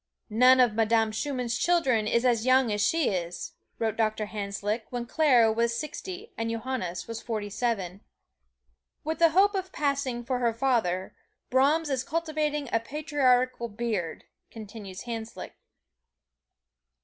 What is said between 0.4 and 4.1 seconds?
of Madame Schumann's children is as young as she is," wrote